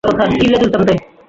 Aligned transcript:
আমার 0.03 0.29
ছেলের 0.33 0.61
হৃদয় 0.61 0.71
কোথায়? 0.73 0.99